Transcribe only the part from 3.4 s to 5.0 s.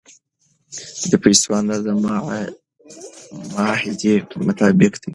معاهدې مطابق